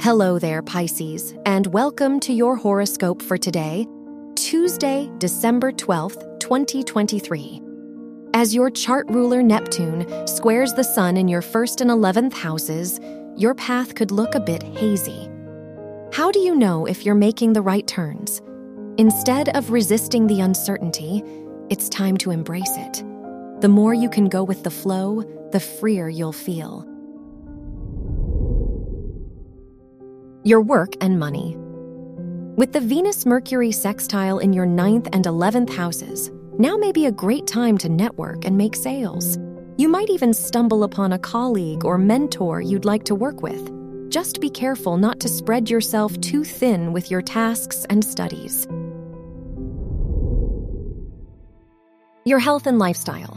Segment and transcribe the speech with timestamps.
[0.00, 3.86] Hello there, Pisces, and welcome to your horoscope for today,
[4.36, 7.62] Tuesday, December 12th, 2023.
[8.34, 13.00] As your chart ruler Neptune squares the sun in your first and 11th houses,
[13.36, 15.28] your path could look a bit hazy.
[16.12, 18.42] How do you know if you're making the right turns?
[18.98, 21.24] Instead of resisting the uncertainty,
[21.70, 23.02] it's time to embrace it.
[23.60, 25.22] The more you can go with the flow,
[25.52, 26.86] the freer you'll feel.
[30.46, 31.56] Your work and money.
[32.54, 37.10] With the Venus Mercury sextile in your ninth and 11th houses, now may be a
[37.10, 39.40] great time to network and make sales.
[39.76, 43.72] You might even stumble upon a colleague or mentor you'd like to work with.
[44.08, 48.68] Just be careful not to spread yourself too thin with your tasks and studies.
[52.24, 53.36] Your health and lifestyle.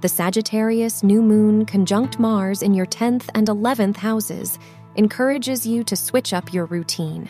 [0.00, 4.58] The Sagittarius new moon conjunct Mars in your 10th and 11th houses
[4.96, 7.28] encourages you to switch up your routine.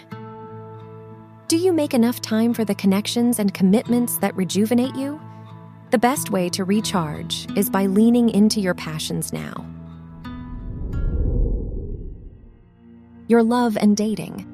[1.48, 5.20] Do you make enough time for the connections and commitments that rejuvenate you?
[5.90, 9.66] The best way to recharge is by leaning into your passions now.
[13.26, 14.46] Your love and dating.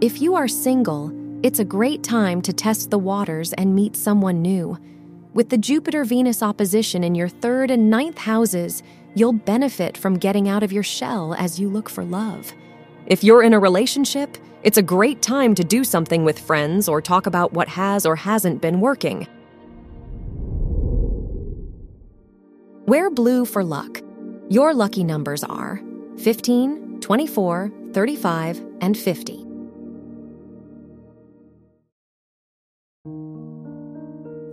[0.00, 4.42] If you are single, it's a great time to test the waters and meet someone
[4.42, 4.78] new.
[5.34, 8.82] With the Jupiter Venus opposition in your third and ninth houses,
[9.14, 12.52] you'll benefit from getting out of your shell as you look for love.
[13.06, 17.00] If you're in a relationship, it's a great time to do something with friends or
[17.00, 19.26] talk about what has or hasn't been working.
[22.86, 24.00] Wear blue for luck.
[24.48, 25.80] Your lucky numbers are
[26.18, 29.44] 15, 24, 35, and 50.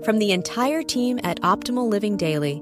[0.06, 2.62] From the entire team at Optimal Living Daily,